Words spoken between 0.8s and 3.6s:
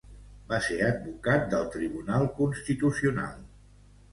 advocat del Tribunal Constitucional.